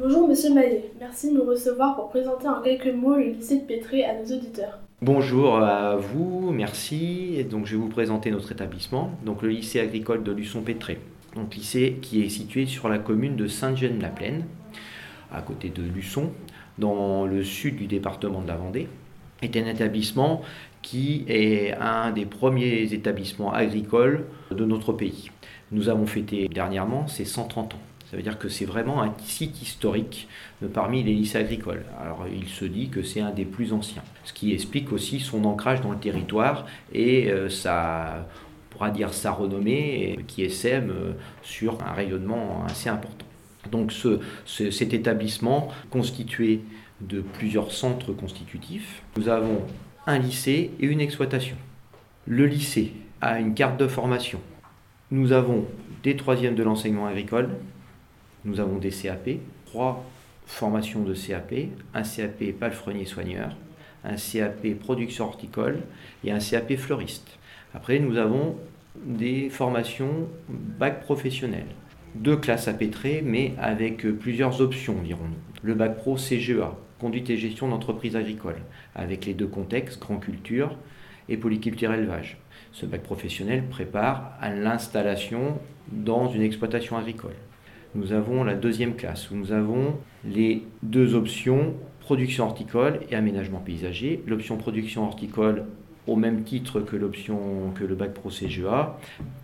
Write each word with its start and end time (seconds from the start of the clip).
Bonjour 0.00 0.28
Monsieur 0.28 0.54
Maillet, 0.54 0.92
merci 1.00 1.28
de 1.28 1.34
nous 1.34 1.44
recevoir 1.44 1.96
pour 1.96 2.08
présenter 2.10 2.46
en 2.46 2.62
quelques 2.62 2.94
mots 2.94 3.16
le 3.16 3.30
lycée 3.30 3.56
de 3.56 3.64
Pétré 3.64 4.04
à 4.04 4.14
nos 4.14 4.32
auditeurs. 4.32 4.78
Bonjour 5.02 5.56
à 5.56 5.96
vous, 5.96 6.52
merci. 6.52 7.44
Donc 7.50 7.66
je 7.66 7.72
vais 7.72 7.82
vous 7.82 7.88
présenter 7.88 8.30
notre 8.30 8.52
établissement, 8.52 9.10
donc 9.24 9.42
le 9.42 9.48
lycée 9.48 9.80
agricole 9.80 10.22
de 10.22 10.30
Luçon-Pétré. 10.30 11.00
Donc 11.34 11.52
lycée 11.56 11.98
qui 12.00 12.22
est 12.22 12.28
situé 12.28 12.66
sur 12.66 12.88
la 12.88 13.00
commune 13.00 13.34
de 13.34 13.48
Sainte-Gêne-la-Plaine, 13.48 14.44
à 15.32 15.42
côté 15.42 15.68
de 15.68 15.82
Luçon, 15.82 16.30
dans 16.78 17.26
le 17.26 17.42
sud 17.42 17.74
du 17.74 17.88
département 17.88 18.40
de 18.40 18.46
la 18.46 18.54
Vendée. 18.54 18.86
est 19.42 19.56
un 19.56 19.66
établissement 19.66 20.42
qui 20.80 21.24
est 21.26 21.72
un 21.72 22.12
des 22.12 22.24
premiers 22.24 22.92
établissements 22.92 23.52
agricoles 23.52 24.26
de 24.52 24.64
notre 24.64 24.92
pays. 24.92 25.32
Nous 25.72 25.88
avons 25.88 26.06
fêté 26.06 26.46
dernièrement 26.46 27.08
ses 27.08 27.24
130 27.24 27.74
ans. 27.74 27.80
Ça 28.10 28.16
veut 28.16 28.22
dire 28.22 28.38
que 28.38 28.48
c'est 28.48 28.64
vraiment 28.64 29.02
un 29.02 29.12
site 29.22 29.60
historique 29.60 30.28
parmi 30.72 31.02
les 31.02 31.12
lycées 31.12 31.38
agricoles. 31.38 31.84
Alors 32.00 32.24
il 32.32 32.48
se 32.48 32.64
dit 32.64 32.88
que 32.88 33.02
c'est 33.02 33.20
un 33.20 33.32
des 33.32 33.44
plus 33.44 33.74
anciens, 33.74 34.02
ce 34.24 34.32
qui 34.32 34.54
explique 34.54 34.92
aussi 34.92 35.20
son 35.20 35.44
ancrage 35.44 35.82
dans 35.82 35.92
le 35.92 35.98
territoire 35.98 36.66
et 36.94 37.30
euh, 37.30 37.50
sa, 37.50 38.26
on 38.26 38.72
pourra 38.72 38.90
dire 38.90 39.12
sa 39.12 39.32
renommée 39.32 40.18
qui 40.26 40.42
essaime 40.42 40.90
euh, 40.90 41.12
sur 41.42 41.82
un 41.82 41.92
rayonnement 41.92 42.64
assez 42.64 42.88
important. 42.88 43.26
Donc 43.70 43.92
ce, 43.92 44.20
cet 44.46 44.94
établissement 44.94 45.68
constitué 45.90 46.62
de 47.02 47.20
plusieurs 47.20 47.72
centres 47.72 48.14
constitutifs, 48.14 49.02
nous 49.18 49.28
avons 49.28 49.60
un 50.06 50.18
lycée 50.18 50.70
et 50.80 50.86
une 50.86 51.02
exploitation. 51.02 51.56
Le 52.26 52.46
lycée 52.46 52.94
a 53.20 53.38
une 53.38 53.52
carte 53.52 53.78
de 53.78 53.86
formation. 53.86 54.40
Nous 55.10 55.32
avons 55.32 55.66
des 56.02 56.16
troisièmes 56.16 56.54
de 56.54 56.62
l'enseignement 56.62 57.06
agricole, 57.06 57.50
nous 58.44 58.60
avons 58.60 58.78
des 58.78 58.90
CAP, 58.90 59.30
trois 59.66 60.04
formations 60.46 61.02
de 61.02 61.14
CAP, 61.14 61.54
un 61.94 62.02
CAP 62.02 62.52
palefrenier 62.58 63.04
soigneur, 63.04 63.56
un 64.04 64.16
CAP 64.16 64.78
production 64.80 65.26
horticole 65.26 65.80
et 66.24 66.32
un 66.32 66.38
CAP 66.38 66.76
fleuriste. 66.76 67.38
Après, 67.74 67.98
nous 67.98 68.16
avons 68.16 68.56
des 69.04 69.50
formations 69.50 70.28
bac 70.48 71.02
professionnel. 71.02 71.66
Deux 72.14 72.36
classes 72.36 72.68
à 72.68 72.72
pétrer, 72.72 73.22
mais 73.24 73.54
avec 73.58 74.06
plusieurs 74.18 74.60
options, 74.60 75.02
dirons-nous. 75.02 75.36
Le 75.62 75.74
bac 75.74 75.96
pro 75.96 76.16
CGEA, 76.16 76.74
conduite 76.98 77.30
et 77.30 77.36
gestion 77.36 77.68
d'entreprise 77.68 78.16
agricole, 78.16 78.56
avec 78.94 79.26
les 79.26 79.34
deux 79.34 79.46
contextes, 79.46 80.00
grand 80.00 80.16
culture 80.16 80.76
et 81.28 81.36
polyculture 81.36 81.92
élevage. 81.92 82.38
Ce 82.72 82.86
bac 82.86 83.02
professionnel 83.02 83.64
prépare 83.68 84.32
à 84.40 84.50
l'installation 84.50 85.58
dans 85.92 86.30
une 86.30 86.42
exploitation 86.42 86.96
agricole 86.96 87.34
nous 87.94 88.12
avons 88.12 88.44
la 88.44 88.54
deuxième 88.54 88.94
classe 88.94 89.30
où 89.30 89.34
nous 89.34 89.52
avons 89.52 89.94
les 90.24 90.64
deux 90.82 91.14
options 91.14 91.74
production 92.00 92.46
horticole 92.46 93.00
et 93.10 93.14
aménagement 93.14 93.58
paysager. 93.58 94.22
L'option 94.26 94.56
production 94.56 95.04
horticole 95.04 95.66
au 96.06 96.16
même 96.16 96.42
titre 96.42 96.80
que 96.80 96.96
l'option 96.96 97.70
que 97.74 97.84
le 97.84 97.94
bac 97.94 98.14
pro 98.14 98.30
CGA 98.30 98.98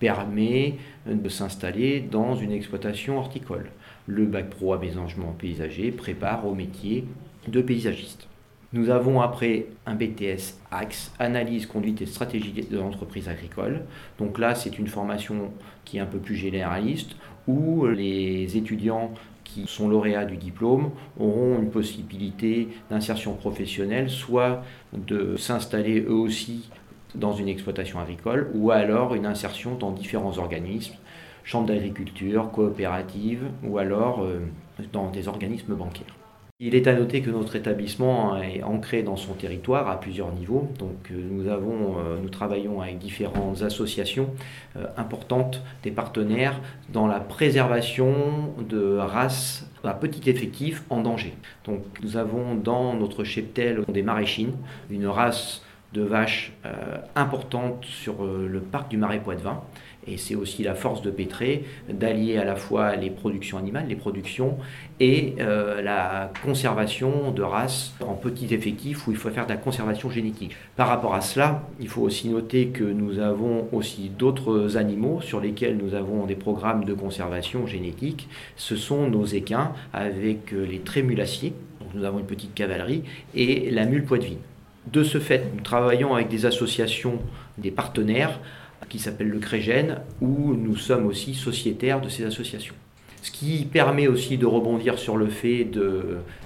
permet 0.00 0.74
de 1.06 1.28
s'installer 1.28 2.00
dans 2.00 2.34
une 2.34 2.50
exploitation 2.50 3.18
horticole. 3.18 3.70
Le 4.08 4.26
bac 4.26 4.50
pro 4.50 4.72
aménagement 4.72 5.36
paysager 5.38 5.92
prépare 5.92 6.48
au 6.48 6.54
métier 6.54 7.04
de 7.46 7.62
paysagiste. 7.62 8.28
Nous 8.74 8.90
avons 8.90 9.22
après 9.22 9.64
un 9.86 9.94
BTS 9.94 10.58
Axe, 10.70 11.10
analyse, 11.18 11.64
conduite 11.64 12.02
et 12.02 12.06
stratégie 12.06 12.52
de 12.52 12.76
l'entreprise 12.76 13.26
agricole. 13.26 13.80
Donc 14.18 14.38
là, 14.38 14.54
c'est 14.54 14.78
une 14.78 14.88
formation 14.88 15.52
qui 15.86 15.96
est 15.96 16.00
un 16.00 16.06
peu 16.06 16.18
plus 16.18 16.36
généraliste, 16.36 17.16
où 17.46 17.86
les 17.86 18.58
étudiants 18.58 19.14
qui 19.42 19.64
sont 19.66 19.88
lauréats 19.88 20.26
du 20.26 20.36
diplôme 20.36 20.90
auront 21.18 21.58
une 21.58 21.70
possibilité 21.70 22.68
d'insertion 22.90 23.32
professionnelle, 23.32 24.10
soit 24.10 24.62
de 24.92 25.36
s'installer 25.38 26.02
eux 26.02 26.12
aussi 26.12 26.68
dans 27.14 27.32
une 27.32 27.48
exploitation 27.48 28.00
agricole, 28.00 28.50
ou 28.52 28.70
alors 28.70 29.14
une 29.14 29.24
insertion 29.24 29.76
dans 29.76 29.92
différents 29.92 30.36
organismes, 30.36 30.96
chambres 31.42 31.68
d'agriculture, 31.68 32.50
coopératives, 32.50 33.44
ou 33.64 33.78
alors 33.78 34.24
euh, 34.24 34.40
dans 34.92 35.10
des 35.10 35.26
organismes 35.26 35.74
bancaires. 35.74 36.17
Il 36.60 36.74
est 36.74 36.88
à 36.88 36.94
noter 36.94 37.22
que 37.22 37.30
notre 37.30 37.54
établissement 37.54 38.36
est 38.42 38.64
ancré 38.64 39.04
dans 39.04 39.14
son 39.14 39.34
territoire 39.34 39.88
à 39.88 40.00
plusieurs 40.00 40.32
niveaux. 40.32 40.68
Donc 40.80 41.12
euh, 41.12 41.14
nous, 41.30 41.46
avons, 41.46 41.98
euh, 41.98 42.18
nous 42.20 42.30
travaillons 42.30 42.80
avec 42.80 42.98
différentes 42.98 43.62
associations 43.62 44.34
euh, 44.76 44.84
importantes, 44.96 45.62
des 45.84 45.92
partenaires, 45.92 46.60
dans 46.92 47.06
la 47.06 47.20
préservation 47.20 48.52
de 48.58 48.96
races 48.96 49.70
à 49.84 49.94
petit 49.94 50.28
effectif 50.28 50.82
en 50.90 51.00
danger. 51.00 51.32
Donc 51.64 51.84
nous 52.02 52.16
avons 52.16 52.56
dans 52.56 52.92
notre 52.94 53.22
cheptel 53.22 53.84
des 53.86 54.02
maraîchines, 54.02 54.54
une 54.90 55.06
race 55.06 55.62
de 55.92 56.02
vaches 56.02 56.52
importante 57.16 57.84
sur 57.84 58.24
le 58.24 58.60
parc 58.60 58.90
du 58.90 58.96
Marais 58.96 59.20
Poitevin 59.20 59.62
et 60.08 60.16
c'est 60.16 60.34
aussi 60.34 60.62
la 60.62 60.74
force 60.74 61.02
de 61.02 61.10
Pétré 61.10 61.64
d'allier 61.88 62.38
à 62.38 62.44
la 62.44 62.56
fois 62.56 62.96
les 62.96 63.10
productions 63.10 63.58
animales, 63.58 63.86
les 63.88 63.96
productions, 63.96 64.56
et 65.00 65.34
euh, 65.38 65.82
la 65.82 66.32
conservation 66.44 67.30
de 67.30 67.42
races 67.42 67.94
en 68.00 68.14
petit 68.14 68.52
effectif 68.54 69.06
où 69.06 69.10
il 69.10 69.16
faut 69.16 69.30
faire 69.30 69.44
de 69.44 69.50
la 69.52 69.56
conservation 69.56 70.10
génétique. 70.10 70.56
Par 70.76 70.88
rapport 70.88 71.14
à 71.14 71.20
cela, 71.20 71.62
il 71.80 71.88
faut 71.88 72.02
aussi 72.02 72.28
noter 72.28 72.68
que 72.68 72.84
nous 72.84 73.18
avons 73.18 73.68
aussi 73.72 74.08
d'autres 74.08 74.76
animaux 74.76 75.20
sur 75.20 75.40
lesquels 75.40 75.76
nous 75.76 75.94
avons 75.94 76.26
des 76.26 76.36
programmes 76.36 76.84
de 76.84 76.94
conservation 76.94 77.66
génétique. 77.66 78.28
Ce 78.56 78.76
sont 78.76 79.08
nos 79.08 79.24
équins 79.24 79.72
avec 79.92 80.52
euh, 80.52 80.64
les 80.64 80.80
trémulaciers, 80.80 81.52
donc 81.80 81.90
nous 81.94 82.04
avons 82.04 82.18
une 82.18 82.26
petite 82.26 82.54
cavalerie, 82.54 83.04
et 83.34 83.70
la 83.70 83.84
mule 83.84 84.04
poitevine. 84.04 84.38
De 84.86 85.02
ce 85.02 85.18
fait, 85.18 85.50
nous 85.54 85.60
travaillons 85.60 86.14
avec 86.14 86.28
des 86.28 86.46
associations, 86.46 87.20
des 87.58 87.70
partenaires, 87.70 88.40
qui 88.88 88.98
s'appelle 88.98 89.28
le 89.28 89.38
Crégène, 89.38 90.00
où 90.20 90.54
nous 90.54 90.76
sommes 90.76 91.06
aussi 91.06 91.34
sociétaires 91.34 92.00
de 92.00 92.08
ces 92.08 92.24
associations. 92.24 92.74
Ce 93.22 93.30
qui 93.30 93.64
permet 93.64 94.06
aussi 94.06 94.38
de 94.38 94.46
rebondir 94.46 94.98
sur 94.98 95.16
le 95.16 95.28
fait 95.28 95.66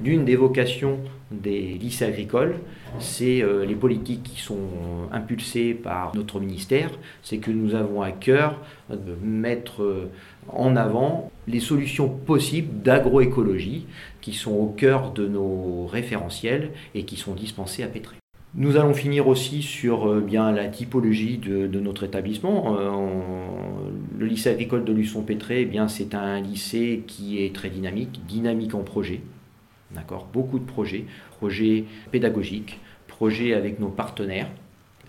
d'une 0.00 0.24
des 0.24 0.36
vocations 0.36 0.98
des 1.30 1.60
lycées 1.80 2.04
agricoles, 2.04 2.56
c'est 2.98 3.42
euh, 3.42 3.64
les 3.64 3.74
politiques 3.74 4.22
qui 4.22 4.40
sont 4.40 4.68
impulsées 5.12 5.74
par 5.74 6.14
notre 6.14 6.40
ministère, 6.40 6.90
c'est 7.22 7.38
que 7.38 7.50
nous 7.50 7.74
avons 7.74 8.02
à 8.02 8.12
cœur 8.12 8.60
de 8.90 9.14
mettre 9.22 9.82
euh, 9.82 10.10
en 10.48 10.76
avant 10.76 11.30
les 11.48 11.60
solutions 11.60 12.08
possibles 12.08 12.82
d'agroécologie 12.82 13.86
qui 14.20 14.32
sont 14.32 14.52
au 14.52 14.66
cœur 14.66 15.12
de 15.12 15.26
nos 15.26 15.86
référentiels 15.86 16.70
et 16.94 17.04
qui 17.04 17.16
sont 17.16 17.34
dispensées 17.34 17.82
à 17.82 17.88
Pétré. 17.88 18.16
Nous 18.58 18.78
allons 18.78 18.94
finir 18.94 19.28
aussi 19.28 19.60
sur 19.60 20.08
euh, 20.08 20.20
bien 20.20 20.50
la 20.50 20.68
typologie 20.68 21.36
de, 21.36 21.66
notre 21.78 22.04
établissement. 22.04 22.76
Euh, 22.78 22.90
le 24.16 24.26
lycée 24.26 24.50
agricole 24.50 24.84
de 24.84 24.92
Luçon-Pétré, 24.92 25.68
eh 25.72 25.88
c'est 25.88 26.14
un 26.14 26.40
lycée 26.40 27.04
qui 27.06 27.42
est 27.42 27.54
très 27.54 27.70
dynamique, 27.70 28.20
dynamique 28.26 28.74
en 28.74 28.82
projet. 28.82 29.20
D'accord, 29.92 30.28
beaucoup 30.32 30.58
de 30.58 30.64
projets, 30.64 31.04
projets 31.38 31.84
pédagogiques, 32.10 32.80
projets 33.06 33.54
avec 33.54 33.78
nos 33.78 33.88
partenaires. 33.88 34.50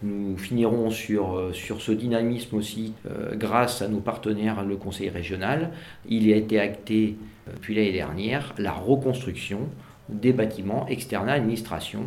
Nous 0.04 0.38
finirons 0.38 0.92
sur, 0.92 1.36
euh, 1.36 1.52
ce 1.54 1.92
dynamisme 1.92 2.56
aussi 2.56 2.94
grâce 3.34 3.82
à 3.82 3.88
nos 3.88 4.00
partenaires, 4.00 4.64
le 4.64 4.76
Conseil 4.76 5.10
régional. 5.10 5.72
Il 6.08 6.32
a 6.32 6.36
été 6.36 6.60
acté 6.60 7.18
depuis 7.52 7.74
l'année 7.74 7.94
dernière 7.94 8.54
la 8.60 8.72
reconstruction 8.72 9.68
des 10.10 10.34
bâtiments 10.34 10.88
externes 10.88 11.30
à 11.30 11.34
l'administration, 11.34 12.04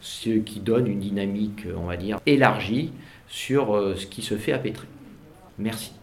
ce 0.00 0.30
qui 0.30 0.60
donne 0.60 0.86
une 0.86 1.00
dynamique, 1.00 1.66
on 1.76 1.86
va 1.86 1.96
dire, 1.96 2.18
élargie 2.26 2.92
sur 3.28 3.74
euh, 3.74 3.94
ce 3.96 4.06
qui 4.06 4.22
se 4.22 4.36
fait 4.36 4.52
à 4.52 4.58
Pétré. 4.58 4.86
Merci. 5.58 5.92